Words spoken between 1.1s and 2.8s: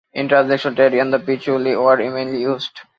pichuli were mainly used.